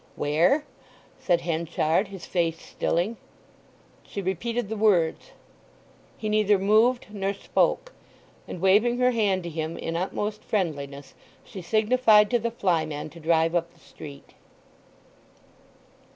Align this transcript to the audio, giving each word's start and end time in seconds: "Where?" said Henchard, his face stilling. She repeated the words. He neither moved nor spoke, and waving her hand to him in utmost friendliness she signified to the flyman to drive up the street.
"Where?" 0.15 0.65
said 1.19 1.41
Henchard, 1.41 2.07
his 2.07 2.25
face 2.25 2.59
stilling. 2.59 3.17
She 4.01 4.19
repeated 4.19 4.67
the 4.67 4.75
words. 4.75 5.33
He 6.17 6.27
neither 6.27 6.57
moved 6.57 7.05
nor 7.13 7.35
spoke, 7.35 7.93
and 8.47 8.59
waving 8.59 8.97
her 8.97 9.11
hand 9.11 9.43
to 9.43 9.49
him 9.51 9.77
in 9.77 9.95
utmost 9.95 10.43
friendliness 10.43 11.13
she 11.45 11.61
signified 11.61 12.31
to 12.31 12.39
the 12.39 12.49
flyman 12.49 13.11
to 13.11 13.19
drive 13.19 13.53
up 13.53 13.71
the 13.75 13.79
street. 13.79 14.33